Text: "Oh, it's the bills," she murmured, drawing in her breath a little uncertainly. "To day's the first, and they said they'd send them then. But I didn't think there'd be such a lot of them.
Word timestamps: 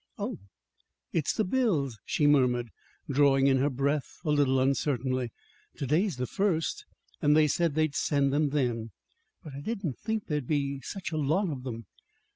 "Oh, 0.17 0.39
it's 1.13 1.31
the 1.31 1.43
bills," 1.43 1.99
she 2.05 2.25
murmured, 2.25 2.71
drawing 3.07 3.45
in 3.45 3.57
her 3.57 3.69
breath 3.69 4.17
a 4.25 4.31
little 4.31 4.59
uncertainly. 4.59 5.31
"To 5.75 5.85
day's 5.85 6.17
the 6.17 6.25
first, 6.25 6.85
and 7.21 7.37
they 7.37 7.45
said 7.47 7.75
they'd 7.75 7.93
send 7.93 8.33
them 8.33 8.49
then. 8.49 8.89
But 9.43 9.53
I 9.53 9.59
didn't 9.61 9.99
think 9.99 10.25
there'd 10.25 10.47
be 10.47 10.81
such 10.81 11.11
a 11.11 11.17
lot 11.17 11.49
of 11.51 11.61
them. 11.61 11.85